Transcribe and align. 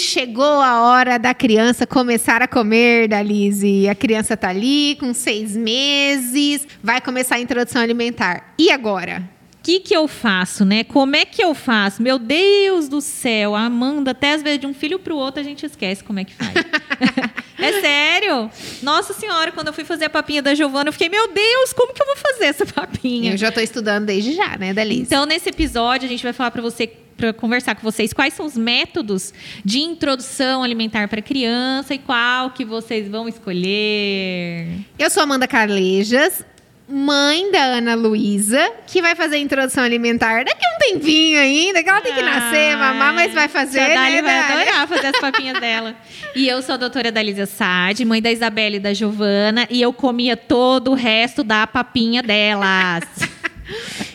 chegou 0.00 0.60
a 0.60 0.82
hora 0.82 1.18
da 1.18 1.34
criança 1.34 1.86
começar 1.86 2.42
a 2.42 2.48
comer, 2.48 3.08
Dalise. 3.08 3.88
A 3.88 3.94
criança 3.94 4.36
tá 4.36 4.48
ali 4.48 4.96
com 4.98 5.14
seis 5.14 5.56
meses, 5.56 6.66
vai 6.82 7.00
começar 7.00 7.36
a 7.36 7.40
introdução 7.40 7.82
alimentar. 7.82 8.54
E 8.58 8.70
agora? 8.70 9.22
O 9.60 9.62
que, 9.62 9.78
que 9.78 9.94
eu 9.94 10.08
faço, 10.08 10.64
né? 10.64 10.82
Como 10.84 11.14
é 11.14 11.24
que 11.26 11.44
eu 11.44 11.54
faço? 11.54 12.02
Meu 12.02 12.18
Deus 12.18 12.88
do 12.88 13.00
céu, 13.00 13.54
a 13.54 13.66
Amanda, 13.66 14.12
até 14.12 14.32
às 14.32 14.42
vezes 14.42 14.58
de 14.58 14.66
um 14.66 14.72
filho 14.72 14.98
para 14.98 15.12
o 15.12 15.16
outro 15.16 15.38
a 15.38 15.44
gente 15.44 15.66
esquece 15.66 16.02
como 16.02 16.18
é 16.18 16.24
que 16.24 16.34
faz. 16.34 16.54
é 17.64 17.80
sério? 17.80 18.50
Nossa 18.82 19.12
senhora, 19.12 19.52
quando 19.52 19.68
eu 19.68 19.72
fui 19.72 19.84
fazer 19.84 20.06
a 20.06 20.10
papinha 20.10 20.42
da 20.42 20.54
Giovana, 20.54 20.88
eu 20.88 20.92
fiquei, 20.92 21.08
meu 21.08 21.32
Deus, 21.32 21.72
como 21.72 21.92
que 21.92 22.02
eu 22.02 22.06
vou 22.06 22.16
fazer 22.16 22.46
essa 22.46 22.66
papinha? 22.66 23.32
Eu 23.32 23.36
já 23.36 23.48
estou 23.48 23.62
estudando 23.62 24.06
desde 24.06 24.34
já, 24.34 24.56
né, 24.58 24.72
Dalise? 24.72 25.02
Então, 25.02 25.26
nesse 25.26 25.48
episódio, 25.48 26.06
a 26.06 26.08
gente 26.08 26.22
vai 26.22 26.32
falar 26.32 26.50
para 26.50 26.62
você 26.62 26.86
para 27.16 27.34
conversar 27.34 27.74
com 27.74 27.82
vocês 27.82 28.14
quais 28.14 28.32
são 28.32 28.46
os 28.46 28.56
métodos 28.56 29.34
de 29.62 29.80
introdução 29.80 30.62
alimentar 30.62 31.06
para 31.06 31.20
criança 31.20 31.92
e 31.92 31.98
qual 31.98 32.50
que 32.50 32.64
vocês 32.64 33.06
vão 33.08 33.28
escolher. 33.28 34.68
Eu 34.98 35.10
sou 35.10 35.22
Amanda 35.22 35.46
Carlejas, 35.46 36.42
mãe 36.90 37.50
da 37.52 37.62
Ana 37.62 37.94
Luísa, 37.94 38.72
que 38.86 39.00
vai 39.00 39.14
fazer 39.14 39.36
a 39.36 39.38
introdução 39.38 39.84
alimentar 39.84 40.44
daqui 40.44 40.64
a 40.66 40.74
um 40.74 40.78
tempinho 40.78 41.38
ainda, 41.38 41.82
que 41.82 41.88
ela 41.88 42.00
tem 42.00 42.12
que 42.14 42.22
nascer, 42.22 42.76
mamar, 42.76 43.14
mas 43.14 43.32
vai 43.32 43.48
fazer. 43.48 43.80
A 43.80 43.88
Dali 43.94 44.16
né, 44.16 44.22
vai 44.22 44.48
Dali? 44.48 44.68
adorar 44.68 44.88
fazer 44.88 45.06
as 45.08 45.20
papinhas 45.20 45.58
dela. 45.60 45.94
E 46.34 46.48
eu 46.48 46.60
sou 46.62 46.74
a 46.74 46.78
doutora 46.78 47.10
Dalisa 47.12 47.46
Sade, 47.46 48.04
mãe 48.04 48.20
da 48.20 48.30
Isabela 48.30 48.76
e 48.76 48.80
da 48.80 48.92
Giovana, 48.92 49.66
e 49.70 49.80
eu 49.80 49.92
comia 49.92 50.36
todo 50.36 50.90
o 50.90 50.94
resto 50.94 51.42
da 51.44 51.66
papinha 51.66 52.22
delas. 52.22 53.04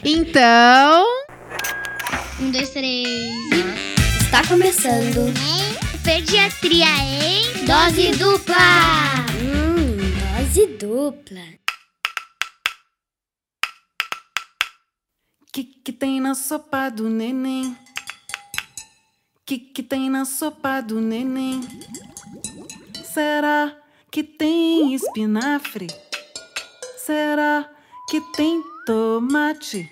Então, 0.03 1.05
Um, 2.41 2.51
dois, 2.51 2.69
três. 2.71 3.07
Está 4.21 4.43
começando. 4.45 5.33
Pediatria 6.03 6.85
em 6.85 7.65
dose 7.65 8.11
dupla. 8.17 8.55
Hum, 9.41 9.97
dose 10.37 10.67
dupla. 10.77 11.41
Que 15.55 15.63
que 15.63 15.93
tem 15.93 16.19
na 16.19 16.35
sopa 16.35 16.89
do 16.89 17.09
neném? 17.09 17.77
Que 19.45 19.57
que 19.57 19.81
tem 19.81 20.09
na 20.09 20.25
sopa 20.25 20.81
do 20.81 20.99
neném? 20.99 21.61
Será 23.05 23.73
que 24.11 24.21
tem 24.21 24.93
espinafre? 24.93 25.87
Será 26.97 27.69
que 28.09 28.19
tem 28.35 28.61
tomate? 28.85 29.89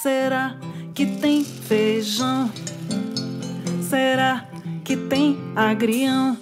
Será 0.00 0.58
que 0.94 1.04
tem 1.04 1.44
feijão? 1.44 2.50
Será 3.82 4.48
que 4.82 4.96
tem 4.96 5.36
agrião? 5.54 6.34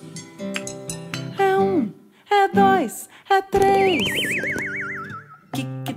É 1.37 1.59
um, 1.59 1.93
é 2.31 2.47
dois, 2.47 3.09
é 3.29 3.43
três. 3.43 4.74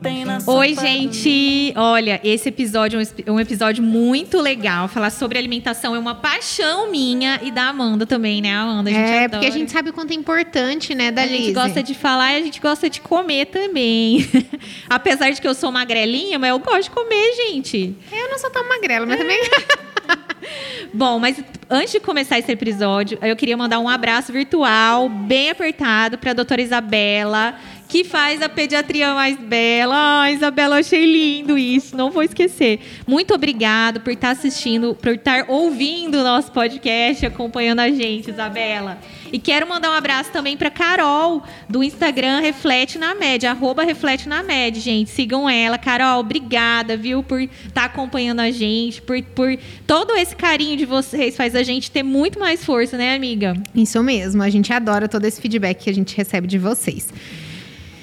Tem 0.01 0.25
na 0.25 0.37
Oi, 0.45 0.75
gente! 0.75 1.73
Olha, 1.75 2.19
esse 2.23 2.49
episódio 2.49 2.99
é 2.99 3.03
um 3.03 3.07
é 3.25 3.31
um 3.31 3.39
episódio 3.39 3.83
muito 3.83 4.39
legal. 4.39 4.87
Falar 4.87 5.09
sobre 5.09 5.37
alimentação 5.37 5.95
é 5.95 5.99
uma 5.99 6.15
paixão 6.15 6.91
minha 6.91 7.39
e 7.41 7.51
da 7.51 7.69
Amanda 7.69 8.05
também, 8.05 8.41
né, 8.41 8.55
Amanda? 8.55 8.89
A 8.89 8.93
gente 8.93 9.09
é, 9.09 9.17
adora. 9.17 9.29
porque 9.29 9.45
a 9.45 9.51
gente 9.51 9.71
sabe 9.71 9.89
o 9.89 9.93
quanto 9.93 10.11
é 10.11 10.15
importante, 10.15 10.93
né, 10.93 11.07
A 11.07 11.11
Dalise? 11.11 11.37
gente 11.37 11.53
gosta 11.53 11.81
de 11.81 11.93
falar 11.93 12.33
e 12.33 12.37
a 12.37 12.41
gente 12.41 12.59
gosta 12.59 12.89
de 12.89 13.01
comer 13.01 13.45
também. 13.47 14.27
Apesar 14.89 15.31
de 15.31 15.41
que 15.41 15.47
eu 15.47 15.55
sou 15.55 15.71
magrelinha, 15.71 16.37
mas 16.37 16.49
eu 16.49 16.59
gosto 16.59 16.83
de 16.83 16.91
comer, 16.91 17.33
gente. 17.47 17.95
Eu 18.11 18.29
não 18.29 18.37
sou 18.37 18.49
tão 18.49 18.67
magrela, 18.67 19.05
mas 19.05 19.17
também... 19.17 19.39
Bom, 20.93 21.19
mas 21.19 21.43
antes 21.69 21.91
de 21.91 21.99
começar 21.99 22.39
esse 22.39 22.51
episódio, 22.51 23.17
eu 23.21 23.35
queria 23.35 23.57
mandar 23.57 23.79
um 23.79 23.89
abraço 23.89 24.31
virtual, 24.31 25.09
bem 25.09 25.49
apertado, 25.49 26.17
para 26.17 26.31
a 26.31 26.33
doutora 26.33 26.61
Isabela, 26.61 27.55
que 27.87 28.03
faz 28.03 28.41
a 28.41 28.49
pediatria 28.49 29.13
mais 29.13 29.37
bela. 29.37 30.21
Ah, 30.23 30.31
Isabela, 30.31 30.79
achei 30.79 31.05
lindo 31.05 31.57
isso, 31.57 31.95
não 31.95 32.11
vou 32.11 32.23
esquecer. 32.23 32.79
Muito 33.07 33.33
obrigado 33.33 34.01
por 34.01 34.11
estar 34.11 34.31
assistindo, 34.31 34.93
por 34.95 35.13
estar 35.13 35.45
ouvindo 35.47 36.19
o 36.19 36.23
nosso 36.23 36.51
podcast, 36.51 37.25
acompanhando 37.25 37.79
a 37.79 37.89
gente, 37.89 38.29
Isabela. 38.29 38.97
E 39.31 39.39
quero 39.39 39.67
mandar 39.67 39.89
um 39.89 39.93
abraço 39.93 40.31
também 40.31 40.55
para 40.55 40.69
Carol, 40.69 41.43
do 41.69 41.83
Instagram 41.83 42.39
Reflete 42.39 42.97
na 42.97 43.13
Média, 43.13 43.51
arroba 43.51 43.83
Reflete 43.83 44.27
na 44.27 44.41
Média, 44.43 44.81
gente. 44.81 45.09
Sigam 45.09 45.49
ela. 45.49 45.77
Carol, 45.77 46.19
obrigada, 46.19 46.95
viu, 46.95 47.23
por 47.23 47.41
estar 47.41 47.85
acompanhando 47.85 48.39
a 48.39 48.51
gente, 48.51 49.01
por, 49.01 49.21
por 49.21 49.57
todo 49.85 50.15
esse 50.15 50.35
carinho 50.35 50.77
de 50.77 50.85
vocês 50.85 51.35
faz 51.35 51.55
a 51.55 51.63
gente 51.63 51.91
ter 51.91 52.03
muito 52.03 52.39
mais 52.39 52.63
força, 52.63 52.97
né, 52.97 53.15
amiga? 53.15 53.53
Isso 53.75 54.01
mesmo, 54.01 54.41
a 54.41 54.49
gente 54.49 54.71
adora 54.71 55.07
todo 55.07 55.25
esse 55.25 55.41
feedback 55.41 55.83
que 55.83 55.89
a 55.89 55.93
gente 55.93 56.15
recebe 56.15 56.47
de 56.47 56.57
vocês. 56.57 57.09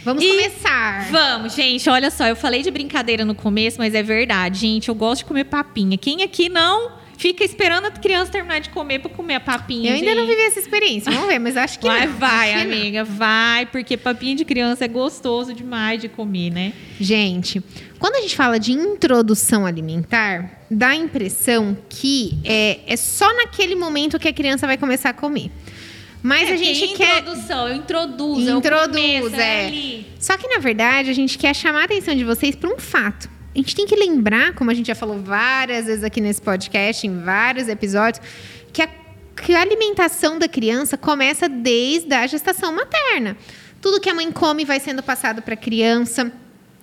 Vamos 0.04 0.22
E 0.22 0.28
começar. 0.28 1.10
Vamos, 1.10 1.54
gente, 1.54 1.88
olha 1.88 2.10
só, 2.10 2.26
eu 2.26 2.36
falei 2.36 2.62
de 2.62 2.70
brincadeira 2.70 3.24
no 3.24 3.34
começo, 3.34 3.78
mas 3.78 3.94
é 3.94 4.02
verdade, 4.02 4.60
gente, 4.60 4.88
eu 4.88 4.94
gosto 4.94 5.20
de 5.22 5.24
comer 5.26 5.44
papinha. 5.44 5.96
Quem 5.96 6.22
aqui 6.22 6.48
não 6.48 6.92
fica 7.16 7.42
esperando 7.44 7.86
a 7.86 7.90
criança 7.90 8.30
terminar 8.30 8.58
de 8.60 8.68
comer 8.68 8.98
para 8.98 9.08
comer 9.10 9.36
a 9.36 9.40
papinha? 9.40 9.92
Eu 9.92 9.94
ainda 9.96 10.14
não 10.14 10.26
vivi 10.26 10.42
essa 10.42 10.60
experiência, 10.60 11.10
vamos 11.10 11.28
ver, 11.28 11.38
mas 11.38 11.56
acho 11.56 11.78
que 11.78 11.86
Vai, 11.86 12.06
não. 12.06 12.14
vai, 12.18 12.52
acho 12.52 12.64
amiga, 12.64 13.02
vai, 13.04 13.66
porque 13.66 13.96
papinha 13.96 14.34
de 14.34 14.44
criança 14.44 14.84
é 14.84 14.88
gostoso 14.88 15.54
demais 15.54 16.00
de 16.00 16.08
comer, 16.08 16.50
né? 16.50 16.72
Gente, 17.00 17.62
quando 17.98 18.16
a 18.16 18.20
gente 18.20 18.36
fala 18.36 18.58
de 18.58 18.72
introdução 18.72 19.64
alimentar, 19.64 20.64
dá 20.70 20.88
a 20.88 20.96
impressão 20.96 21.76
que 21.88 22.36
é, 22.44 22.80
é 22.86 22.96
só 22.96 23.32
naquele 23.36 23.74
momento 23.74 24.18
que 24.18 24.28
a 24.28 24.32
criança 24.32 24.66
vai 24.66 24.76
começar 24.76 25.10
a 25.10 25.14
comer. 25.14 25.50
Mas 26.26 26.48
É, 26.48 26.54
a 26.54 26.56
gente 26.56 26.88
porque 26.88 27.04
quer. 27.04 27.18
introdução, 27.20 27.68
eu 27.68 27.74
introduzo, 27.76 28.48
eu 28.48 28.58
Introduz, 28.58 29.20
começo, 29.20 29.36
é. 29.36 29.66
ali. 29.66 30.06
Só 30.18 30.38
que, 30.38 30.48
na 30.48 30.58
verdade, 30.58 31.10
a 31.10 31.12
gente 31.12 31.36
quer 31.36 31.54
chamar 31.54 31.82
a 31.82 31.84
atenção 31.84 32.16
de 32.16 32.24
vocês 32.24 32.56
para 32.56 32.70
um 32.74 32.78
fato. 32.78 33.28
A 33.54 33.58
gente 33.58 33.76
tem 33.76 33.84
que 33.86 33.94
lembrar, 33.94 34.54
como 34.54 34.70
a 34.70 34.74
gente 34.74 34.86
já 34.86 34.94
falou 34.94 35.20
várias 35.20 35.84
vezes 35.84 36.02
aqui 36.02 36.22
nesse 36.22 36.40
podcast, 36.40 37.06
em 37.06 37.22
vários 37.22 37.68
episódios, 37.68 38.24
que 38.72 38.80
a, 38.80 38.88
que 39.36 39.54
a 39.54 39.60
alimentação 39.60 40.38
da 40.38 40.48
criança 40.48 40.96
começa 40.96 41.46
desde 41.46 42.14
a 42.14 42.26
gestação 42.26 42.72
materna. 42.74 43.36
Tudo 43.82 44.00
que 44.00 44.08
a 44.08 44.14
mãe 44.14 44.32
come 44.32 44.64
vai 44.64 44.80
sendo 44.80 45.02
passado 45.02 45.42
para 45.42 45.52
a 45.52 45.58
criança. 45.58 46.32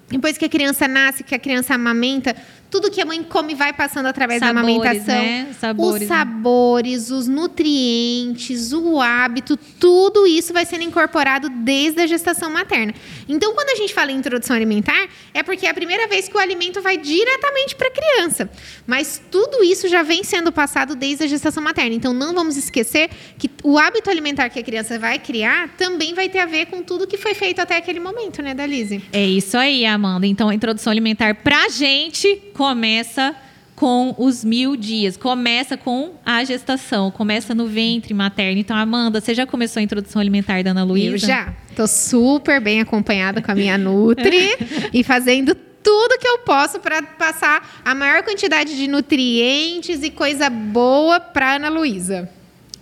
Depois 0.07 0.37
que 0.37 0.45
a 0.45 0.49
criança 0.49 0.87
nasce, 0.87 1.23
que 1.23 1.33
a 1.33 1.39
criança 1.39 1.73
amamenta, 1.73 2.35
tudo 2.71 2.89
que 2.89 3.01
a 3.01 3.05
mãe 3.05 3.21
come 3.21 3.53
vai 3.53 3.73
passando 3.73 4.05
através 4.05 4.39
da 4.39 4.47
Sabores, 4.47 4.75
amamentação. 4.75 5.13
né? 5.13 5.53
Sabores, 5.59 5.93
os 5.93 5.99
né? 5.99 6.07
sabores, 6.07 7.11
os 7.11 7.27
nutrientes, 7.27 8.71
o 8.71 9.01
hábito, 9.01 9.57
tudo 9.77 10.25
isso 10.25 10.53
vai 10.53 10.65
sendo 10.65 10.83
incorporado 10.83 11.49
desde 11.49 11.99
a 12.01 12.07
gestação 12.07 12.49
materna. 12.49 12.93
Então, 13.27 13.53
quando 13.53 13.69
a 13.69 13.75
gente 13.75 13.93
fala 13.93 14.11
em 14.11 14.15
introdução 14.15 14.55
alimentar, 14.55 15.09
é 15.33 15.43
porque 15.43 15.65
é 15.65 15.69
a 15.69 15.73
primeira 15.73 16.07
vez 16.07 16.29
que 16.29 16.35
o 16.35 16.39
alimento 16.39 16.81
vai 16.81 16.95
diretamente 16.97 17.75
para 17.75 17.89
a 17.89 17.91
criança. 17.91 18.49
Mas 18.87 19.21
tudo 19.29 19.63
isso 19.63 19.89
já 19.89 20.01
vem 20.01 20.23
sendo 20.23 20.49
passado 20.51 20.95
desde 20.95 21.25
a 21.25 21.27
gestação 21.27 21.61
materna. 21.61 21.93
Então, 21.93 22.13
não 22.13 22.33
vamos 22.33 22.55
esquecer 22.55 23.09
que 23.37 23.49
o 23.63 23.77
hábito 23.77 24.09
alimentar 24.09 24.49
que 24.49 24.59
a 24.59 24.63
criança 24.63 24.97
vai 24.97 25.19
criar 25.19 25.69
também 25.77 26.13
vai 26.13 26.29
ter 26.29 26.39
a 26.39 26.45
ver 26.45 26.67
com 26.67 26.81
tudo 26.81 27.05
que 27.05 27.17
foi 27.17 27.33
feito 27.33 27.59
até 27.59 27.75
aquele 27.75 27.99
momento, 27.99 28.41
né, 28.41 28.53
Dalise? 28.53 29.03
É 29.11 29.25
isso 29.25 29.57
aí, 29.57 29.85
Amanda. 29.85 30.25
Então, 30.25 30.47
a 30.47 30.55
introdução 30.55 30.89
alimentar 30.89 31.35
pra 31.35 31.67
gente 31.67 32.41
começa 32.61 33.35
com 33.75 34.13
os 34.19 34.45
mil 34.45 34.75
dias. 34.75 35.17
Começa 35.17 35.75
com 35.75 36.11
a 36.23 36.43
gestação. 36.43 37.09
Começa 37.09 37.55
no 37.55 37.65
ventre 37.65 38.13
materno. 38.13 38.59
Então, 38.59 38.77
Amanda, 38.77 39.19
você 39.19 39.33
já 39.33 39.47
começou 39.47 39.79
a 39.79 39.83
introdução 39.83 40.21
alimentar 40.21 40.61
da 40.61 40.69
Ana 40.69 40.83
Luísa? 40.83 41.15
Eu 41.15 41.17
já. 41.17 41.53
Tô 41.75 41.87
super 41.87 42.61
bem 42.61 42.79
acompanhada 42.79 43.41
com 43.41 43.51
a 43.51 43.55
minha 43.55 43.79
Nutri 43.79 44.51
e 44.93 45.03
fazendo 45.03 45.55
tudo 45.55 46.19
que 46.19 46.27
eu 46.27 46.37
posso 46.39 46.79
para 46.79 47.01
passar 47.01 47.81
a 47.83 47.95
maior 47.95 48.21
quantidade 48.21 48.77
de 48.77 48.87
nutrientes 48.87 50.03
e 50.03 50.11
coisa 50.11 50.47
boa 50.47 51.19
para 51.19 51.55
Ana 51.55 51.69
Luísa. 51.69 52.29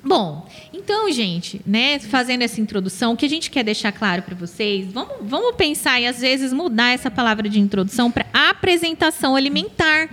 Bom, 0.03 0.47
então, 0.73 1.11
gente, 1.11 1.61
né, 1.65 1.99
fazendo 1.99 2.41
essa 2.41 2.61
introdução, 2.61 3.13
o 3.13 3.17
que 3.17 3.25
a 3.25 3.29
gente 3.29 3.51
quer 3.51 3.63
deixar 3.63 3.91
claro 3.91 4.21
para 4.21 4.33
vocês, 4.33 4.91
vamos, 4.91 5.17
vamos 5.21 5.55
pensar 5.55 5.99
e 5.99 6.07
às 6.07 6.21
vezes 6.21 6.53
mudar 6.53 6.93
essa 6.93 7.11
palavra 7.11 7.49
de 7.49 7.59
introdução 7.59 8.09
para 8.09 8.25
apresentação 8.33 9.35
alimentar. 9.35 10.09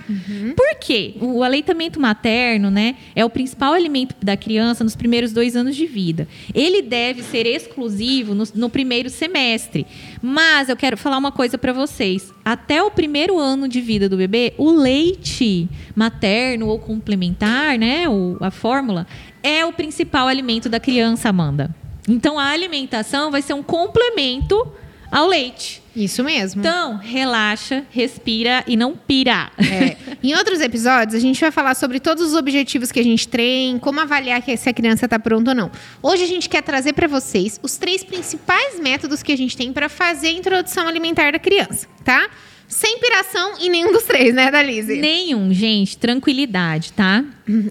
Por 0.56 0.74
quê? 0.80 1.14
O 1.20 1.42
aleitamento 1.42 2.00
materno, 2.00 2.70
né, 2.70 2.96
é 3.14 3.24
o 3.24 3.30
principal 3.30 3.74
alimento 3.74 4.16
da 4.20 4.36
criança 4.36 4.82
nos 4.82 4.96
primeiros 4.96 5.32
dois 5.32 5.54
anos 5.54 5.76
de 5.76 5.86
vida. 5.86 6.26
Ele 6.52 6.82
deve 6.82 7.22
ser 7.22 7.46
exclusivo 7.46 8.34
no, 8.34 8.44
no 8.54 8.68
primeiro 8.68 9.08
semestre. 9.08 9.86
Mas 10.20 10.68
eu 10.68 10.76
quero 10.76 10.96
falar 10.96 11.18
uma 11.18 11.30
coisa 11.30 11.56
para 11.56 11.72
vocês. 11.72 12.32
Até 12.44 12.82
o 12.82 12.90
primeiro 12.90 13.38
ano 13.38 13.68
de 13.68 13.80
vida 13.80 14.08
do 14.08 14.16
bebê, 14.16 14.52
o 14.58 14.70
leite 14.70 15.68
materno 15.94 16.66
ou 16.66 16.78
complementar, 16.78 17.78
né, 17.78 18.08
o, 18.08 18.36
a 18.40 18.50
fórmula, 18.50 19.06
é 19.46 19.64
o 19.64 19.72
principal 19.72 20.26
alimento 20.26 20.68
da 20.68 20.80
criança, 20.80 21.28
Amanda. 21.28 21.70
Então 22.08 22.36
a 22.36 22.46
alimentação 22.46 23.30
vai 23.30 23.40
ser 23.40 23.54
um 23.54 23.62
complemento 23.62 24.66
ao 25.10 25.28
leite. 25.28 25.80
Isso 25.94 26.24
mesmo. 26.24 26.60
Então, 26.60 26.96
relaxa, 26.96 27.84
respira 27.90 28.64
e 28.66 28.76
não 28.76 28.96
pira. 28.96 29.50
É. 29.58 29.96
Em 30.22 30.34
outros 30.34 30.60
episódios, 30.60 31.14
a 31.14 31.20
gente 31.20 31.40
vai 31.40 31.52
falar 31.52 31.76
sobre 31.76 32.00
todos 32.00 32.24
os 32.24 32.34
objetivos 32.34 32.90
que 32.90 32.98
a 32.98 33.04
gente 33.04 33.28
tem, 33.28 33.78
como 33.78 34.00
avaliar 34.00 34.42
se 34.42 34.68
a 34.68 34.74
criança 34.74 35.06
está 35.06 35.18
pronta 35.18 35.52
ou 35.52 35.54
não. 35.54 35.70
Hoje 36.02 36.24
a 36.24 36.26
gente 36.26 36.48
quer 36.48 36.62
trazer 36.62 36.92
para 36.92 37.06
vocês 37.06 37.60
os 37.62 37.76
três 37.76 38.02
principais 38.02 38.80
métodos 38.80 39.22
que 39.22 39.32
a 39.32 39.36
gente 39.36 39.56
tem 39.56 39.72
para 39.72 39.88
fazer 39.88 40.28
a 40.28 40.32
introdução 40.32 40.88
alimentar 40.88 41.30
da 41.32 41.38
criança, 41.38 41.86
tá? 42.04 42.28
Sem 42.68 42.98
piração 42.98 43.54
em 43.60 43.70
nenhum 43.70 43.92
dos 43.92 44.02
três, 44.02 44.34
né, 44.34 44.50
Dalise? 44.50 44.96
Nenhum, 44.96 45.52
gente, 45.52 45.96
tranquilidade, 45.96 46.92
tá? 46.92 47.24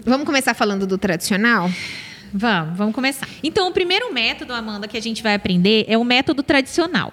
Vamos 0.04 0.26
começar 0.26 0.54
falando 0.54 0.86
do 0.86 0.96
tradicional? 0.96 1.70
Vamos, 2.32 2.76
vamos 2.76 2.94
começar. 2.94 3.28
Então, 3.42 3.68
o 3.68 3.72
primeiro 3.72 4.12
método, 4.12 4.52
Amanda, 4.52 4.88
que 4.88 4.96
a 4.96 5.02
gente 5.02 5.22
vai 5.22 5.34
aprender 5.34 5.84
é 5.88 5.96
o 5.96 6.04
método 6.04 6.42
tradicional. 6.42 7.12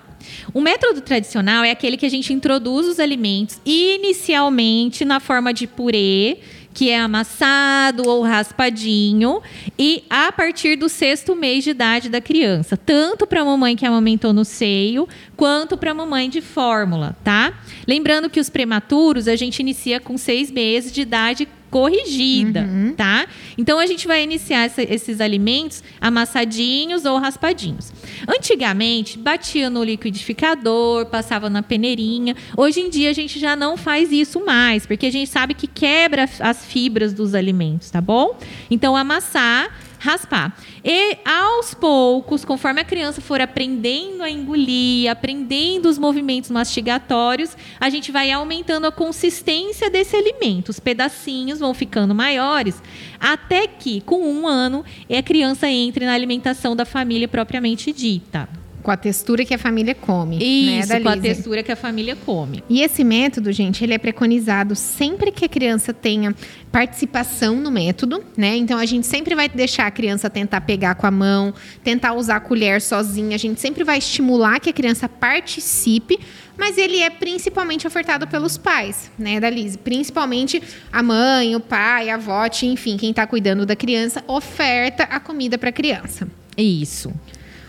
O 0.53 0.61
método 0.61 1.01
tradicional 1.01 1.63
é 1.63 1.71
aquele 1.71 1.97
que 1.97 2.05
a 2.05 2.09
gente 2.09 2.31
introduz 2.33 2.87
os 2.87 2.99
alimentos 2.99 3.59
inicialmente 3.65 5.03
na 5.03 5.19
forma 5.19 5.53
de 5.53 5.67
purê, 5.67 6.39
que 6.73 6.89
é 6.89 6.99
amassado 6.99 8.07
ou 8.07 8.23
raspadinho, 8.23 9.41
e 9.77 10.03
a 10.09 10.31
partir 10.31 10.75
do 10.75 10.89
sexto 10.89 11.35
mês 11.35 11.63
de 11.63 11.69
idade 11.69 12.09
da 12.09 12.19
criança, 12.19 12.75
tanto 12.75 13.27
para 13.27 13.41
a 13.41 13.45
mamãe 13.45 13.75
que 13.75 13.85
amamentou 13.85 14.33
no 14.33 14.43
seio, 14.43 15.07
quanto 15.37 15.77
para 15.77 15.91
a 15.91 15.93
mamãe 15.93 16.29
de 16.29 16.41
fórmula, 16.41 17.15
tá? 17.23 17.53
Lembrando 17.87 18.29
que 18.29 18.39
os 18.39 18.49
prematuros 18.49 19.27
a 19.27 19.35
gente 19.35 19.59
inicia 19.59 19.99
com 19.99 20.17
seis 20.17 20.49
meses 20.49 20.91
de 20.91 21.01
idade 21.01 21.47
corrigida, 21.73 22.69
tá? 22.95 23.25
Então 23.57 23.79
a 23.79 23.87
gente 23.87 24.05
vai 24.07 24.21
iniciar 24.23 24.65
essa- 24.65 24.83
esses 24.83 25.19
alimentos 25.19 25.83
amassadinhos 25.99 27.03
ou 27.03 27.17
raspadinhos. 27.17 27.91
Antigamente 28.27 29.17
batia 29.17 29.69
no 29.71 29.83
liquidificador, 29.83 31.07
passava 31.07 31.49
na 31.49 31.63
peneirinha. 31.63 32.35
Hoje 32.55 32.79
em 32.79 32.89
dia 32.91 33.09
a 33.09 33.13
gente 33.13 33.39
já 33.39 33.55
não 33.55 33.75
faz 33.75 34.11
isso 34.11 34.45
mais, 34.45 34.85
porque 34.85 35.07
a 35.07 35.11
gente 35.11 35.29
sabe 35.29 35.55
que 35.55 35.65
quebra 35.65 36.29
as 36.39 36.63
fibras 36.65 37.11
dos 37.11 37.33
alimentos, 37.33 37.89
tá 37.89 37.99
bom? 37.99 38.37
Então 38.69 38.95
amassar 38.95 39.69
raspar. 40.03 40.53
E 40.83 41.17
aos 41.23 41.73
poucos, 41.73 42.43
conforme 42.43 42.81
a 42.81 42.83
criança 42.83 43.21
for 43.21 43.39
aprendendo 43.39 44.21
a 44.21 44.29
engolir, 44.29 45.09
aprendendo 45.09 45.87
os 45.87 45.97
movimentos 45.97 46.51
mastigatórios, 46.51 47.55
a 47.79 47.89
gente 47.89 48.11
vai 48.11 48.29
aumentando 48.29 48.85
a 48.85 48.91
consistência 48.91 49.89
desse 49.89 50.15
alimento. 50.17 50.69
Os 50.69 50.79
pedacinhos 50.79 51.59
vão 51.59 51.73
ficando 51.73 52.13
maiores, 52.13 52.83
até 53.17 53.65
que, 53.65 54.01
com 54.01 54.27
um 54.27 54.45
ano, 54.45 54.83
a 55.09 55.23
criança 55.23 55.69
entre 55.69 56.05
na 56.05 56.13
alimentação 56.13 56.75
da 56.75 56.83
família 56.83 57.27
propriamente 57.27 57.93
dita. 57.93 58.49
Com 58.83 58.91
a 58.91 58.97
textura 58.97 59.45
que 59.45 59.53
a 59.53 59.57
família 59.57 59.95
come. 59.95 60.37
Isso, 60.37 60.89
né, 60.89 60.99
com 60.99 61.09
a 61.09 61.17
textura 61.17 61.63
que 61.63 61.71
a 61.71 61.75
família 61.75 62.17
come. 62.17 62.63
E 62.69 62.81
esse 62.81 63.03
método, 63.03 63.51
gente, 63.53 63.81
ele 63.81 63.93
é 63.93 63.97
preconizado 63.97 64.75
sempre 64.75 65.31
que 65.31 65.45
a 65.45 65.49
criança 65.49 65.93
tenha 65.93 66.35
participação 66.69 67.55
no 67.55 67.71
método, 67.71 68.23
né? 68.35 68.57
Então 68.57 68.77
a 68.77 68.85
gente 68.85 69.07
sempre 69.07 69.35
vai 69.35 69.47
deixar 69.47 69.87
a 69.87 69.91
criança 69.91 70.29
tentar 70.29 70.61
pegar 70.61 70.95
com 70.95 71.07
a 71.07 71.11
mão, 71.11 71.53
tentar 71.83 72.13
usar 72.13 72.35
a 72.35 72.39
colher 72.39 72.81
sozinha. 72.81 73.35
A 73.35 73.39
gente 73.39 73.61
sempre 73.61 73.85
vai 73.85 73.99
estimular 73.99 74.59
que 74.59 74.69
a 74.69 74.73
criança 74.73 75.07
participe, 75.07 76.19
mas 76.57 76.77
ele 76.77 76.99
é 76.99 77.09
principalmente 77.09 77.87
ofertado 77.87 78.27
pelos 78.27 78.57
pais, 78.57 79.09
né, 79.17 79.39
Dalise? 79.39 79.77
Principalmente 79.77 80.61
a 80.91 81.01
mãe, 81.01 81.55
o 81.55 81.59
pai, 81.59 82.09
a 82.09 82.15
avó, 82.15 82.47
enfim, 82.63 82.97
quem 82.97 83.11
está 83.11 83.25
cuidando 83.25 83.65
da 83.65 83.75
criança 83.75 84.23
oferta 84.27 85.03
a 85.03 85.19
comida 85.19 85.57
para 85.57 85.69
a 85.69 85.73
criança. 85.73 86.27
Isso. 86.57 87.13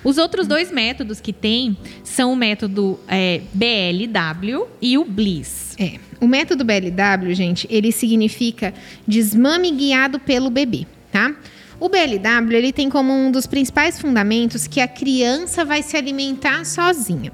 Os 0.04 0.18
outros 0.18 0.46
dois 0.46 0.70
métodos 0.70 1.18
que 1.20 1.32
tem 1.32 1.76
são 2.04 2.32
o 2.32 2.36
método 2.36 3.00
é, 3.08 3.40
BLW 3.54 4.66
e 4.80 4.98
o 4.98 5.04
BLIS. 5.04 5.74
É. 5.78 5.98
O 6.20 6.26
método 6.26 6.64
BLW, 6.64 7.34
gente, 7.34 7.66
ele 7.70 7.90
significa 7.90 8.72
desmame 9.08 9.70
guiado 9.70 10.18
pelo 10.20 10.50
bebê, 10.50 10.86
tá? 11.10 11.34
O 11.80 11.88
BLW, 11.88 12.54
ele 12.56 12.72
tem 12.72 12.88
como 12.88 13.12
um 13.12 13.30
dos 13.30 13.46
principais 13.46 13.98
fundamentos 14.00 14.66
que 14.66 14.80
a 14.80 14.86
criança 14.88 15.64
vai 15.64 15.82
se 15.82 15.96
alimentar 15.96 16.64
sozinha. 16.64 17.32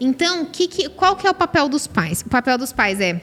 Então, 0.00 0.44
que 0.44 0.68
que- 0.68 0.88
qual 0.90 1.16
que 1.16 1.26
é 1.26 1.30
o 1.30 1.34
papel 1.34 1.68
dos 1.68 1.86
pais? 1.86 2.20
O 2.20 2.28
papel 2.28 2.58
dos 2.58 2.72
pais 2.72 3.00
é 3.00 3.20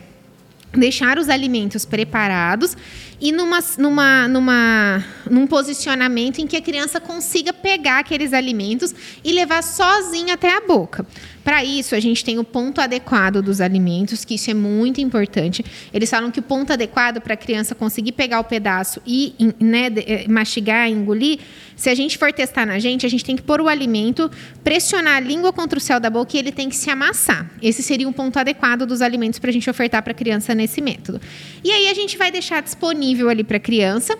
deixar 0.74 1.18
os 1.18 1.30
alimentos 1.30 1.86
preparados 1.86 2.75
e 3.19 3.31
numa, 3.31 3.59
numa, 3.77 4.27
numa, 4.27 5.03
num 5.29 5.47
posicionamento 5.47 6.39
em 6.39 6.47
que 6.47 6.57
a 6.57 6.62
criança 6.62 7.00
consiga 7.00 7.53
pegar 7.53 8.00
aqueles 8.00 8.33
alimentos 8.33 8.94
e 9.23 9.31
levar 9.31 9.63
sozinha 9.63 10.33
até 10.33 10.56
a 10.56 10.62
boca. 10.62 11.06
Para 11.44 11.63
isso, 11.63 11.94
a 11.94 12.00
gente 12.00 12.25
tem 12.25 12.39
o 12.39 12.44
ponto 12.44 12.81
adequado 12.81 13.39
dos 13.39 13.62
alimentos, 13.62 14.25
que 14.25 14.33
isso 14.33 14.50
é 14.50 14.53
muito 14.56 15.00
importante. 15.00 15.63
Eles 15.94 16.09
falam 16.09 16.31
que 16.31 16.39
o 16.39 16.44
ponto 16.44 16.73
adequado 16.73 17.21
para 17.21 17.35
a 17.35 17.38
criança 17.38 17.75
conseguir 17.75 18.13
pegar 18.13 18.39
o 18.39 18.44
pedaço 18.44 19.00
e 19.06 19.35
né, 19.59 19.91
eh, 19.95 20.25
mastigar, 20.27 20.89
engolir, 20.89 21.39
se 21.75 21.88
a 21.88 21.94
gente 21.94 22.17
for 22.17 22.33
testar 22.33 22.65
na 22.65 22.79
gente, 22.79 23.06
a 23.06 23.09
gente 23.09 23.23
tem 23.23 23.35
que 23.35 23.44
pôr 23.44 23.62
o 23.62 23.67
alimento, 23.67 24.31
pressionar 24.63 25.17
a 25.17 25.19
língua 25.19 25.53
contra 25.53 25.77
o 25.77 25.81
céu 25.81 26.00
da 26.00 26.09
boca 26.09 26.35
e 26.35 26.39
ele 26.39 26.51
tem 26.51 26.67
que 26.67 26.75
se 26.75 26.89
amassar. 26.89 27.51
Esse 27.62 27.83
seria 27.83 28.07
um 28.07 28.13
ponto 28.13 28.39
adequado 28.39 28.88
dos 28.88 29.01
alimentos 29.01 29.38
para 29.38 29.51
a 29.51 29.53
gente 29.53 29.69
ofertar 29.69 30.01
para 30.01 30.13
a 30.13 30.15
criança 30.15 30.56
nesse 30.56 30.81
método. 30.81 31.21
E 31.63 31.69
aí 31.69 31.89
a 31.89 31.94
gente 31.94 32.17
vai 32.17 32.31
deixar 32.31 32.63
disponível 32.63 33.05
ali 33.30 33.44
para 33.44 33.57
a 33.57 33.60
criança. 33.60 34.18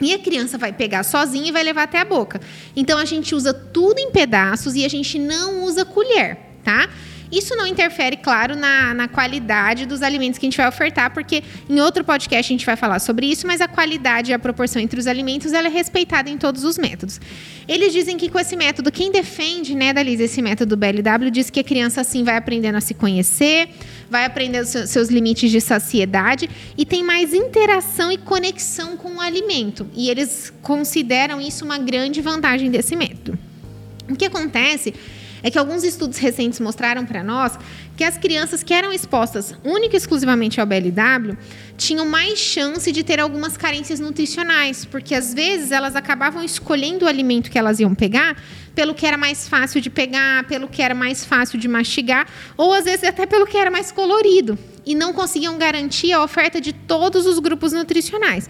E 0.00 0.14
a 0.14 0.18
criança 0.18 0.56
vai 0.56 0.72
pegar 0.72 1.02
sozinha 1.02 1.48
e 1.48 1.52
vai 1.52 1.62
levar 1.62 1.82
até 1.82 1.98
a 1.98 2.04
boca. 2.04 2.40
Então 2.74 2.98
a 2.98 3.04
gente 3.04 3.34
usa 3.34 3.52
tudo 3.52 3.98
em 3.98 4.10
pedaços 4.10 4.74
e 4.74 4.84
a 4.84 4.88
gente 4.88 5.18
não 5.18 5.62
usa 5.64 5.84
colher, 5.84 6.38
tá? 6.64 6.88
Isso 7.30 7.54
não 7.54 7.66
interfere, 7.66 8.16
claro, 8.16 8.56
na, 8.56 8.92
na 8.92 9.06
qualidade 9.06 9.86
dos 9.86 10.02
alimentos 10.02 10.38
que 10.38 10.46
a 10.46 10.48
gente 10.48 10.56
vai 10.56 10.68
ofertar, 10.68 11.12
porque 11.12 11.44
em 11.68 11.80
outro 11.80 12.02
podcast 12.02 12.52
a 12.52 12.54
gente 12.54 12.66
vai 12.66 12.76
falar 12.76 12.98
sobre 12.98 13.26
isso, 13.26 13.46
mas 13.46 13.60
a 13.60 13.68
qualidade 13.68 14.32
e 14.32 14.34
a 14.34 14.38
proporção 14.38 14.82
entre 14.82 14.98
os 14.98 15.06
alimentos 15.06 15.52
ela 15.52 15.68
é 15.68 15.70
respeitada 15.70 16.28
em 16.28 16.36
todos 16.36 16.64
os 16.64 16.76
métodos. 16.76 17.20
Eles 17.68 17.92
dizem 17.92 18.16
que 18.16 18.28
com 18.28 18.38
esse 18.38 18.56
método, 18.56 18.90
quem 18.90 19.12
defende, 19.12 19.76
né, 19.76 19.92
Dalisa, 19.92 20.24
esse 20.24 20.42
método 20.42 20.76
BLW, 20.76 21.30
diz 21.30 21.50
que 21.50 21.60
a 21.60 21.64
criança 21.64 22.00
assim 22.00 22.24
vai 22.24 22.36
aprendendo 22.36 22.74
a 22.74 22.80
se 22.80 22.94
conhecer, 22.94 23.68
vai 24.10 24.28
seus, 24.64 24.90
seus 24.90 25.08
limites 25.08 25.52
de 25.52 25.60
saciedade 25.60 26.50
e 26.76 26.84
tem 26.84 27.04
mais 27.04 27.32
interação 27.32 28.10
e 28.10 28.18
conexão 28.18 28.96
com 28.96 29.16
o 29.16 29.20
alimento. 29.20 29.86
E 29.94 30.10
eles 30.10 30.52
consideram 30.62 31.40
isso 31.40 31.64
uma 31.64 31.78
grande 31.78 32.20
vantagem 32.20 32.70
desse 32.70 32.96
método. 32.96 33.38
O 34.08 34.16
que 34.16 34.24
acontece 34.24 34.92
é 35.42 35.50
que 35.50 35.58
alguns 35.58 35.84
estudos 35.84 36.18
recentes 36.18 36.60
mostraram 36.60 37.04
para 37.04 37.22
nós 37.22 37.58
que 37.96 38.04
as 38.04 38.16
crianças 38.16 38.62
que 38.62 38.72
eram 38.72 38.92
expostas 38.92 39.54
única 39.64 39.96
e 39.96 39.98
exclusivamente 39.98 40.60
ao 40.60 40.66
BLW 40.66 41.36
tinham 41.76 42.06
mais 42.06 42.38
chance 42.38 42.90
de 42.90 43.02
ter 43.02 43.20
algumas 43.20 43.56
carências 43.56 44.00
nutricionais, 44.00 44.84
porque 44.84 45.14
às 45.14 45.32
vezes 45.34 45.70
elas 45.70 45.96
acabavam 45.96 46.42
escolhendo 46.42 47.04
o 47.04 47.08
alimento 47.08 47.50
que 47.50 47.58
elas 47.58 47.80
iam 47.80 47.94
pegar 47.94 48.36
pelo 48.74 48.94
que 48.94 49.04
era 49.04 49.16
mais 49.16 49.48
fácil 49.48 49.80
de 49.80 49.90
pegar, 49.90 50.44
pelo 50.44 50.68
que 50.68 50.80
era 50.80 50.94
mais 50.94 51.24
fácil 51.24 51.58
de 51.58 51.68
mastigar, 51.68 52.26
ou 52.56 52.72
às 52.72 52.84
vezes 52.84 53.04
até 53.04 53.26
pelo 53.26 53.46
que 53.46 53.56
era 53.56 53.70
mais 53.70 53.90
colorido, 53.92 54.58
e 54.86 54.94
não 54.94 55.12
conseguiam 55.12 55.58
garantir 55.58 56.12
a 56.12 56.22
oferta 56.22 56.60
de 56.60 56.72
todos 56.72 57.26
os 57.26 57.38
grupos 57.38 57.72
nutricionais. 57.72 58.48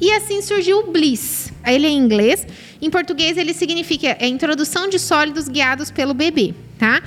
E 0.00 0.10
assim 0.12 0.42
surgiu 0.42 0.78
o 0.78 0.90
Bliss. 0.90 1.52
Ele 1.64 1.86
é 1.86 1.90
em 1.90 1.96
inglês. 1.96 2.46
Em 2.82 2.90
português, 2.90 3.38
ele 3.38 3.54
significa 3.54 4.16
é, 4.18 4.26
introdução 4.26 4.88
de 4.88 4.98
sólidos 4.98 5.48
guiados 5.48 5.88
pelo 5.88 6.12
bebê, 6.12 6.52
tá? 6.76 7.00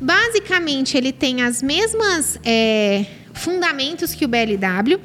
Basicamente, 0.00 0.96
ele 0.96 1.12
tem 1.12 1.42
as 1.42 1.62
mesmas 1.62 2.40
é, 2.42 3.04
fundamentos 3.38 4.14
que 4.14 4.24
o 4.24 4.28
BLW. 4.28 5.00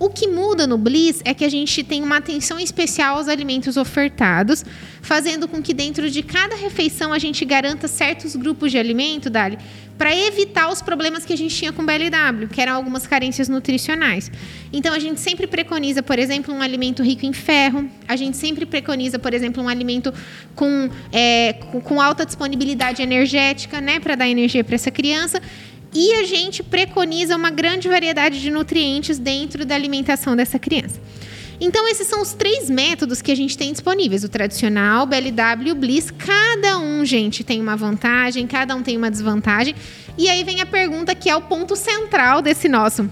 O 0.00 0.08
que 0.08 0.28
muda 0.28 0.64
no 0.64 0.78
Bliss 0.78 1.20
é 1.24 1.34
que 1.34 1.44
a 1.44 1.48
gente 1.48 1.82
tem 1.82 2.04
uma 2.04 2.18
atenção 2.18 2.60
especial 2.60 3.16
aos 3.16 3.26
alimentos 3.26 3.76
ofertados, 3.76 4.64
fazendo 5.02 5.48
com 5.48 5.60
que 5.60 5.74
dentro 5.74 6.08
de 6.08 6.22
cada 6.22 6.54
refeição 6.54 7.12
a 7.12 7.18
gente 7.18 7.44
garanta 7.44 7.88
certos 7.88 8.36
grupos 8.36 8.70
de 8.70 8.78
alimento, 8.78 9.28
Dali, 9.28 9.58
para 9.98 10.14
evitar 10.16 10.70
os 10.70 10.80
problemas 10.80 11.24
que 11.26 11.32
a 11.32 11.36
gente 11.36 11.52
tinha 11.52 11.72
com 11.72 11.82
o 11.82 11.84
BLW, 11.84 12.46
que 12.52 12.60
eram 12.60 12.74
algumas 12.74 13.04
carências 13.08 13.48
nutricionais. 13.48 14.30
Então 14.72 14.94
a 14.94 14.98
gente 15.00 15.18
sempre 15.18 15.48
preconiza, 15.48 16.00
por 16.00 16.16
exemplo, 16.20 16.54
um 16.54 16.62
alimento 16.62 17.02
rico 17.02 17.26
em 17.26 17.32
ferro. 17.32 17.90
A 18.06 18.14
gente 18.14 18.36
sempre 18.36 18.64
preconiza, 18.64 19.18
por 19.18 19.34
exemplo, 19.34 19.60
um 19.60 19.68
alimento 19.68 20.14
com, 20.54 20.88
é, 21.12 21.54
com, 21.84 22.00
alta 22.00 22.24
disponibilidade 22.24 23.02
energética, 23.02 23.80
né, 23.80 23.98
para 23.98 24.14
dar 24.14 24.28
energia 24.28 24.62
para 24.62 24.76
essa 24.76 24.92
criança. 24.92 25.42
E 25.94 26.12
a 26.14 26.24
gente 26.24 26.62
preconiza 26.62 27.36
uma 27.36 27.50
grande 27.50 27.88
variedade 27.88 28.40
de 28.40 28.50
nutrientes 28.50 29.18
dentro 29.18 29.64
da 29.64 29.74
alimentação 29.74 30.36
dessa 30.36 30.58
criança. 30.58 31.00
Então, 31.60 31.88
esses 31.88 32.06
são 32.06 32.22
os 32.22 32.34
três 32.34 32.70
métodos 32.70 33.20
que 33.20 33.32
a 33.32 33.34
gente 33.34 33.58
tem 33.58 33.72
disponíveis: 33.72 34.22
o 34.22 34.28
tradicional, 34.28 35.04
o 35.04 35.06
BLW 35.06 35.66
e 35.68 35.72
o 35.72 35.74
Bliss. 35.74 36.10
Cada 36.10 36.78
um, 36.78 37.04
gente, 37.04 37.42
tem 37.42 37.60
uma 37.60 37.76
vantagem, 37.76 38.46
cada 38.46 38.76
um 38.76 38.82
tem 38.82 38.96
uma 38.96 39.10
desvantagem. 39.10 39.74
E 40.16 40.28
aí 40.28 40.44
vem 40.44 40.60
a 40.60 40.66
pergunta 40.66 41.14
que 41.14 41.28
é 41.28 41.34
o 41.34 41.42
ponto 41.42 41.74
central 41.74 42.40
desse 42.40 42.68
nosso 42.68 43.10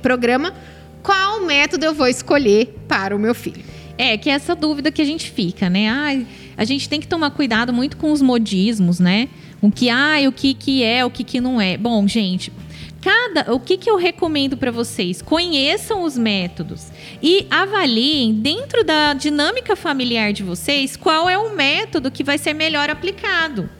programa: 0.00 0.54
qual 1.02 1.44
método 1.44 1.84
eu 1.84 1.92
vou 1.92 2.06
escolher 2.06 2.74
para 2.88 3.14
o 3.14 3.18
meu 3.18 3.34
filho? 3.34 3.62
É, 3.98 4.16
que 4.16 4.30
é 4.30 4.32
essa 4.32 4.54
dúvida 4.54 4.90
que 4.90 5.02
a 5.02 5.04
gente 5.04 5.30
fica, 5.30 5.68
né? 5.68 5.88
Ai, 5.88 6.26
a 6.56 6.64
gente 6.64 6.88
tem 6.88 7.00
que 7.00 7.06
tomar 7.06 7.30
cuidado 7.32 7.72
muito 7.72 7.98
com 7.98 8.10
os 8.10 8.22
modismos, 8.22 8.98
né? 8.98 9.28
Com 9.62 9.70
que, 9.70 9.88
ah, 9.88 10.16
o 10.26 10.32
que, 10.32 10.54
que 10.54 10.82
é, 10.82 11.04
o 11.04 11.10
que, 11.10 11.22
que 11.22 11.40
não 11.40 11.60
é. 11.60 11.76
Bom, 11.76 12.08
gente, 12.08 12.52
cada 13.00 13.54
o 13.54 13.60
que, 13.60 13.76
que 13.76 13.88
eu 13.88 13.94
recomendo 13.94 14.56
para 14.56 14.72
vocês? 14.72 15.22
Conheçam 15.22 16.02
os 16.02 16.18
métodos 16.18 16.88
e 17.22 17.46
avaliem 17.48 18.34
dentro 18.34 18.82
da 18.82 19.14
dinâmica 19.14 19.76
familiar 19.76 20.32
de 20.32 20.42
vocês 20.42 20.96
qual 20.96 21.30
é 21.30 21.38
o 21.38 21.54
método 21.54 22.10
que 22.10 22.24
vai 22.24 22.38
ser 22.38 22.54
melhor 22.54 22.90
aplicado. 22.90 23.70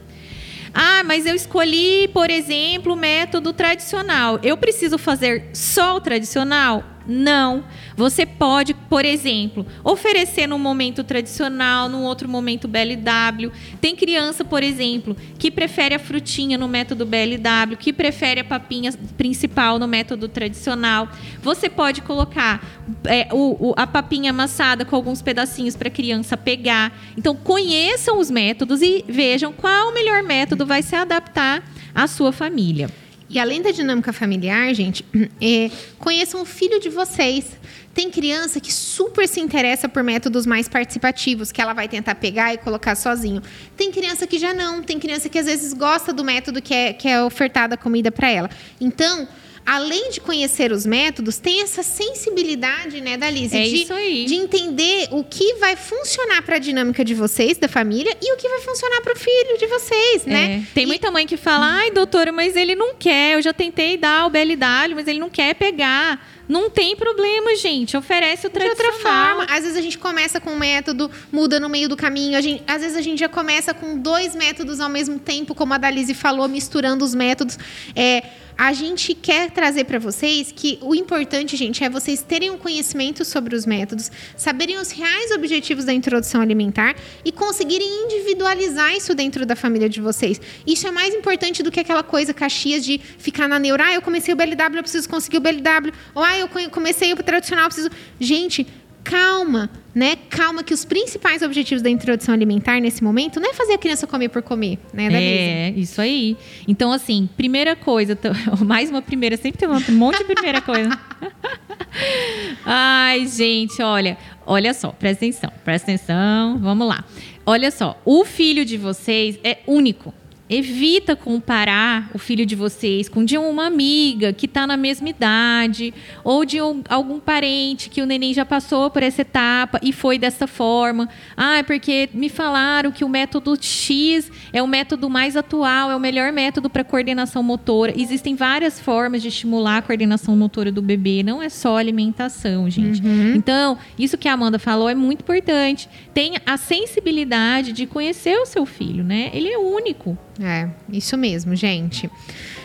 Ah, 0.73 1.03
mas 1.05 1.27
eu 1.27 1.35
escolhi, 1.35 2.07
por 2.15 2.31
exemplo, 2.31 2.93
o 2.93 2.97
método 2.97 3.53
tradicional. 3.53 4.39
Eu 4.41 4.57
preciso 4.57 4.97
fazer 4.97 5.51
só 5.53 5.97
o 5.97 6.01
tradicional? 6.01 6.92
Não. 7.07 7.65
Você 7.97 8.25
pode, 8.25 8.75
por 8.75 9.05
exemplo, 9.05 9.67
oferecer 9.85 10.47
num 10.47 10.59
momento 10.59 11.03
tradicional, 11.05 11.89
num 11.89 12.03
outro 12.03 12.29
momento 12.29 12.69
BLW. 12.69 13.51
Tem 13.81 13.97
criança, 13.97 14.45
por 14.45 14.63
exemplo, 14.63 15.17
que 15.39 15.51
prefere 15.51 15.95
a 15.95 15.99
frutinha 15.99 16.57
no 16.57 16.69
método 16.69 17.05
BLW, 17.05 17.77
que 17.79 17.93
prefere 17.93 18.41
a 18.41 18.45
papinha 18.45 18.93
principal 19.17 19.79
no 19.79 19.89
método 19.89 20.29
tradicional. 20.29 21.09
Você 21.43 21.69
pode 21.69 22.03
colocar 22.03 22.65
é, 23.05 23.29
o, 23.33 23.71
o, 23.71 23.75
a 23.77 23.87
papinha 23.87 24.31
amassada 24.31 24.85
com 24.85 24.97
alguns 24.97 25.23
pedacinhos 25.23 25.77
para 25.77 25.89
a 25.89 25.91
criança 25.91 26.37
pegar. 26.37 26.93
Então, 27.17 27.35
conheçam 27.35 28.19
os 28.19 28.31
métodos 28.31 28.83
e 28.83 29.05
vejam 29.09 29.53
qual 29.53 29.91
o 29.91 29.95
melhor 29.95 30.23
método 30.23 30.65
vai 30.65 30.83
se 30.83 30.95
adaptar 30.95 31.63
à 31.95 32.07
sua 32.07 32.33
família. 32.33 32.89
E 33.33 33.39
além 33.39 33.63
da 33.63 33.71
dinâmica 33.71 34.13
familiar, 34.13 34.75
gente, 34.75 35.03
é, 35.41 35.71
conheçam 35.99 36.43
o 36.43 36.45
filho 36.45 36.79
de 36.79 36.91
vocês. 36.91 37.47
Tem 37.95 38.11
criança 38.11 38.61
que 38.61 38.71
super 38.71 39.27
se 39.27 39.41
interessa 39.41 39.89
por 39.89 40.03
métodos 40.03 40.45
mais 40.45 40.69
participativos, 40.69 41.51
que 41.51 41.61
ela 41.61 41.73
vai 41.73 41.89
tentar 41.89 42.15
pegar 42.15 42.53
e 42.53 42.59
colocar 42.59 42.95
sozinho. 42.95 43.43
Tem 43.75 43.91
criança 43.91 44.27
que 44.27 44.39
já 44.39 44.53
não. 44.53 44.83
Tem 44.83 44.99
criança 44.99 45.31
que 45.31 45.39
às 45.39 45.47
vezes 45.47 45.73
gosta 45.73 46.13
do 46.13 46.23
método 46.23 46.61
que 46.61 46.75
é, 46.75 46.93
que 46.93 47.09
é 47.09 47.23
ofertada 47.25 47.75
a 47.75 47.79
comida 47.79 48.13
para 48.13 48.31
ela. 48.31 48.51
Então, 48.79 49.27
além 49.65 50.11
de 50.11 50.21
conhecer 50.21 50.73
os 50.73 50.85
métodos, 50.85 51.39
tem 51.39 51.63
essa 51.63 51.83
sensibilidade, 51.83 53.01
né, 53.01 53.17
da 53.17 53.31
Liz, 53.31 53.53
É 53.53 53.63
de, 53.63 53.83
isso 53.83 53.93
aí. 53.93 54.25
de 54.25 54.35
entender 54.35 55.09
o 55.11 55.23
que 55.25 55.55
vai 55.55 55.77
funcionar 55.77 56.43
para 56.43 56.57
a 56.57 56.59
dinâmica 56.59 57.05
de 57.05 57.15
vocês, 57.15 57.59
da 57.59 57.69
família, 57.69 58.17
e 58.21 58.33
o 58.33 58.37
que 58.37 58.49
vai 58.49 58.61
funcionar 58.61 59.01
para 59.03 59.13
o 59.15 59.17
filho 59.17 59.59
de 59.59 59.67
vocês, 59.67 60.25
né? 60.25 60.63
É, 60.69 60.75
Tem 60.75 60.85
E- 60.85 60.87
muita 60.87 61.11
mãe 61.11 61.27
que 61.27 61.37
fala, 61.37 61.67
ai, 61.67 61.91
doutora, 61.91 62.33
mas 62.33 62.57
ele 62.57 62.75
não 62.75 62.95
quer. 62.95 63.35
Eu 63.35 63.43
já 63.43 63.53
tentei 63.53 63.97
dar 63.97 64.27
o 64.27 64.31
BLW, 64.31 64.95
mas 64.95 65.07
ele 65.09 65.19
não 65.19 65.31
quer 65.31 65.55
pegar. 65.55 66.42
Não 66.53 66.69
tem 66.69 66.95
problema, 66.95 67.57
gente. 67.57 67.97
Oferece 67.97 68.47
o 68.47 68.51
De 68.51 68.59
outra 68.59 68.77
tradicional. 68.77 69.37
forma, 69.37 69.47
às 69.51 69.63
vezes 69.63 69.75
a 69.75 69.81
gente 69.81 69.97
começa 69.97 70.39
com 70.39 70.51
um 70.51 70.59
método, 70.59 71.11
muda 71.33 71.59
no 71.59 71.67
meio 71.67 71.89
do 71.89 71.97
caminho. 71.97 72.41
Gente, 72.43 72.63
às 72.67 72.83
vezes 72.83 72.95
a 72.95 73.01
gente 73.01 73.21
já 73.21 73.29
começa 73.29 73.73
com 73.73 73.99
dois 73.99 74.37
métodos 74.37 74.79
ao 74.79 74.91
mesmo 74.91 75.19
tempo, 75.19 75.55
como 75.55 75.73
a 75.73 75.79
Dalise 75.79 76.13
falou, 76.13 76.47
misturando 76.47 77.07
os 77.07 77.15
métodos. 77.15 77.59
É, 77.97 78.23
a 78.57 78.73
gente 78.73 79.15
quer 79.15 79.51
trazer 79.51 79.85
para 79.85 79.99
vocês 79.99 80.53
que 80.53 80.79
o 80.81 80.95
importante, 80.95 81.57
gente, 81.57 81.83
é 81.83 81.89
vocês 81.89 82.23
terem 82.23 82.51
um 82.51 82.59
conhecimento 82.59 83.25
sobre 83.25 83.57
os 83.57 83.67
métodos, 83.67 84.11
saberem 84.37 84.79
os 84.79 84.91
reais 84.91 85.31
objetivos 85.31 85.85
da 85.85 85.93
introdução 85.93 86.41
alimentar 86.41 86.95
e 87.25 87.33
conseguirem 87.33 88.05
individualizar 88.05 88.95
isso 88.95 89.15
dentro 89.15 89.47
da 89.47 89.57
família 89.57 89.89
de 89.89 90.01
vocês. 90.01 90.41
Isso 90.67 90.87
é 90.87 90.91
mais 90.91 91.15
importante 91.15 91.63
do 91.63 91.71
que 91.71 91.81
aquela 91.81 92.03
coisa 92.03 92.35
caxias 92.35 92.85
de 92.85 92.99
ficar 92.99 93.49
na 93.49 93.59
neura. 93.59 93.87
Ah, 93.87 93.95
eu 93.95 94.03
comecei 94.03 94.33
o 94.35 94.37
BLW, 94.37 94.77
eu 94.77 94.83
preciso 94.83 95.09
conseguir 95.09 95.39
o 95.39 95.41
BLW. 95.41 95.93
Ou 96.15 96.23
ah, 96.23 96.39
eu 96.43 96.71
comecei 96.71 97.13
o 97.13 97.17
tradicional, 97.17 97.67
preciso. 97.67 97.91
Gente, 98.21 98.67
calma, 99.03 99.71
né? 99.95 100.17
Calma, 100.31 100.63
que 100.63 100.73
os 100.73 100.85
principais 100.85 101.43
objetivos 101.43 101.83
da 101.83 101.91
introdução 101.91 102.35
alimentar 102.35 102.81
nesse 102.81 103.03
momento 103.03 103.41
não 103.41 103.51
é 103.51 103.55
fazer 103.55 103.75
a 103.75 103.79
criança 103.79 104.07
comer 104.07 104.29
por 104.29 104.43
comer, 104.43 104.79
né? 104.93 105.09
É, 105.13 105.71
isso 105.71 106.01
aí. 106.01 106.37
Então, 106.67 106.93
assim, 106.93 107.29
primeira 107.37 107.77
coisa, 107.77 108.19
mais 108.65 108.91
uma 108.91 109.03
primeira, 109.03 109.37
sempre 109.37 109.59
tem 109.59 109.69
um 109.69 109.99
monte 109.99 110.19
de 110.19 110.25
primeira 110.25 110.61
coisa. 110.61 110.91
Ai, 112.65 113.27
gente, 113.27 113.83
olha, 113.83 114.17
olha 114.47 114.73
só, 114.73 114.91
presta 114.91 115.25
atenção, 115.25 115.53
presta 115.65 115.91
atenção, 115.91 116.59
vamos 116.59 116.87
lá. 116.87 117.05
Olha 117.45 117.71
só, 117.71 118.01
o 118.05 118.25
filho 118.25 118.65
de 118.65 118.77
vocês 118.77 119.39
é 119.43 119.59
único. 119.67 120.15
Evita 120.55 121.17
comparar 121.17 122.11
o 122.13 122.19
filho 122.19 122.45
de 122.45 122.55
vocês 122.55 123.09
com 123.09 123.25
de 123.25 123.39
uma 123.39 123.67
amiga 123.67 124.33
que 124.35 124.45
está 124.45 124.67
na 124.67 124.77
mesma 124.77 125.09
idade 125.09 125.95
ou 126.23 126.45
de 126.45 126.61
um- 126.61 126.83
algum 126.91 127.19
parente 127.19 127.89
que 127.89 128.03
o 128.03 128.07
neném 128.07 128.35
já 128.35 128.45
passou 128.45 128.91
por 128.91 129.03
essa 129.03 129.23
etapa 129.23 129.81
e 129.83 129.93
foi 129.93 130.19
dessa 130.19 130.47
forma. 130.47 131.09
Ah, 131.35 131.57
é 131.59 131.63
porque 131.63 132.11
me 132.13 132.29
falaram 132.29 132.93
que 132.93 133.03
o 133.03 133.09
método 133.09 133.57
X 133.59 134.31
é 134.53 134.63
o 134.63 134.67
método 134.67 135.09
mais 135.09 135.37
atual, 135.37 135.91
é 135.91 135.97
o 135.97 136.01
melhor 136.01 136.31
método 136.33 136.69
para 136.69 136.85
coordenação 136.85 137.43
motora. 137.43 137.95
Existem 137.97 138.35
várias 138.35 138.79
formas 138.79 139.23
de 139.23 139.29
estimular 139.29 139.79
a 139.79 139.83
coordenação 139.83 140.37
motora 140.37 140.71
do 140.71 140.83
bebê, 140.83 141.23
não 141.23 141.43
é 141.43 141.49
só 141.49 141.79
alimentação, 141.79 142.69
gente. 142.69 143.01
Então, 143.37 143.79
isso 143.99 144.19
que 144.19 144.29
a 144.29 144.35
Amanda 144.35 144.59
falou 144.59 144.89
é 144.91 144.95
muito 144.95 145.21
importante. 145.23 145.89
Tenha 146.13 146.43
a 146.45 146.59
sensibilidade 146.59 147.73
de 147.73 147.87
conhecer 147.87 148.37
o 148.39 148.45
seu 148.45 148.67
filho, 148.67 149.03
né? 149.03 149.31
Ele 149.33 149.49
é 149.49 149.57
único. 149.59 150.19
É, 150.43 150.69
isso 150.91 151.17
mesmo, 151.17 151.55
gente. 151.55 152.11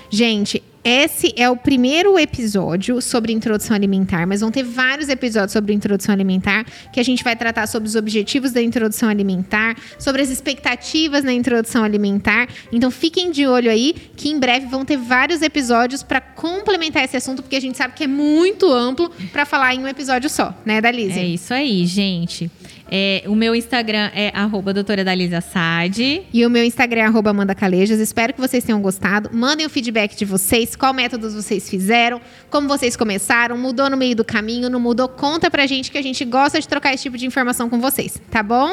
Gente, 0.09 0.63
esse 0.89 1.33
é 1.35 1.49
o 1.49 1.57
primeiro 1.57 2.17
episódio 2.17 3.01
sobre 3.01 3.33
introdução 3.33 3.75
alimentar, 3.75 4.25
mas 4.25 4.39
vão 4.39 4.49
ter 4.49 4.63
vários 4.63 5.09
episódios 5.09 5.51
sobre 5.51 5.73
introdução 5.73 6.13
alimentar 6.13 6.65
que 6.93 6.99
a 6.99 7.03
gente 7.03 7.25
vai 7.25 7.35
tratar 7.35 7.67
sobre 7.67 7.89
os 7.89 7.95
objetivos 7.95 8.53
da 8.53 8.61
introdução 8.61 9.09
alimentar, 9.09 9.75
sobre 9.99 10.21
as 10.21 10.29
expectativas 10.29 11.25
na 11.25 11.33
introdução 11.33 11.83
alimentar. 11.83 12.47
Então 12.71 12.89
fiquem 12.89 13.31
de 13.31 13.45
olho 13.45 13.69
aí 13.69 13.93
que 14.15 14.29
em 14.29 14.39
breve 14.39 14.67
vão 14.67 14.85
ter 14.85 14.95
vários 14.95 15.41
episódios 15.41 16.03
para 16.03 16.21
complementar 16.21 17.03
esse 17.03 17.17
assunto, 17.17 17.43
porque 17.43 17.57
a 17.57 17.61
gente 17.61 17.77
sabe 17.77 17.93
que 17.93 18.05
é 18.05 18.07
muito 18.07 18.71
amplo 18.71 19.11
para 19.33 19.45
falar 19.45 19.75
em 19.75 19.79
um 19.79 19.87
episódio 19.89 20.29
só, 20.29 20.57
né, 20.65 20.79
Dalise? 20.79 21.19
É 21.19 21.25
isso 21.25 21.53
aí, 21.53 21.85
gente. 21.85 22.49
É, 22.89 23.23
o 23.27 23.35
meu 23.35 23.55
Instagram 23.55 24.09
é 24.13 24.31
arroba 24.33 24.73
doutora 24.73 25.03
Dalisa 25.03 25.41
Sade. 25.41 26.23
E 26.33 26.45
o 26.45 26.49
meu 26.49 26.63
Instagram 26.63 27.01
é 27.01 27.05
arroba 27.05 27.31
Amanda 27.31 27.53
Calejas. 27.53 27.99
Espero 27.99 28.33
que 28.33 28.39
vocês 28.39 28.63
tenham 28.63 28.81
gostado. 28.81 29.29
Mandem 29.33 29.65
o 29.65 29.69
feedback 29.69 30.15
de 30.15 30.25
vocês, 30.25 30.75
qual 30.75 30.93
métodos 30.93 31.33
vocês 31.33 31.69
fizeram, 31.69 32.21
como 32.49 32.67
vocês 32.67 32.95
começaram, 32.95 33.57
mudou 33.57 33.89
no 33.89 33.97
meio 33.97 34.15
do 34.15 34.23
caminho, 34.23 34.69
não 34.69 34.79
mudou? 34.79 35.07
Conta 35.07 35.51
pra 35.51 35.65
gente 35.65 35.91
que 35.91 35.97
a 35.97 36.01
gente 36.01 36.23
gosta 36.25 36.59
de 36.59 36.67
trocar 36.67 36.93
esse 36.93 37.03
tipo 37.03 37.17
de 37.17 37.25
informação 37.25 37.69
com 37.69 37.79
vocês, 37.79 38.21
tá 38.31 38.41
bom? 38.41 38.71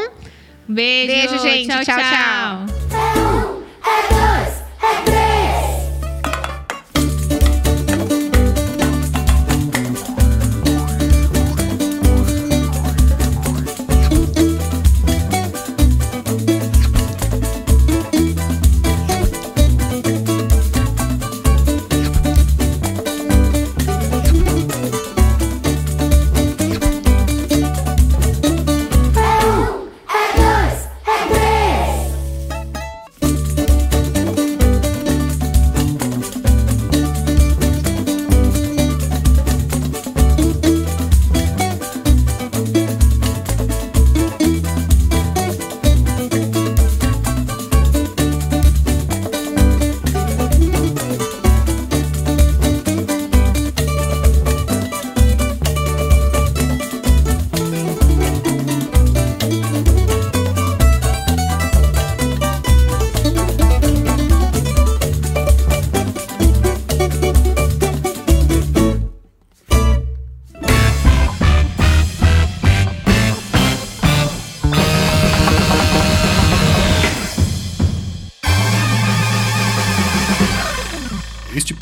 Beijo, 0.69 1.31
Beijo, 1.31 1.39
gente. 1.43 1.69
Tchau, 1.69 1.85
Tchau, 1.85 1.99
tchau. 1.99 3.55
Este 3.59 3.64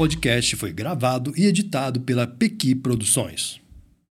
podcast 0.03 0.57
foi 0.57 0.73
gravado 0.73 1.33
e 1.37 1.47
editado 1.47 2.01
pela 2.01 2.27
Pequi 2.27 2.75
Produções. 2.75 3.61